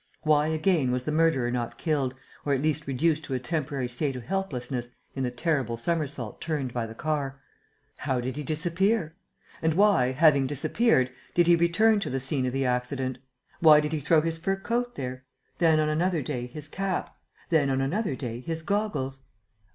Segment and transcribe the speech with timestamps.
[0.23, 4.15] Why again was the murderer not killed, or at least reduced to a temporary state
[4.15, 7.39] of helplessness, in the terrible somersault turned by the car?
[7.99, 9.13] How did he disappear?
[9.61, 13.19] And why, having disappeared, did he return to the scene of the accident?
[13.59, 15.23] Why did he throw his fur coat there;
[15.59, 17.15] then, on another day, his cap;
[17.51, 19.19] then, on another day, his goggles?